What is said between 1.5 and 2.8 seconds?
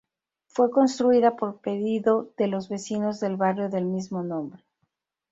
pedido de los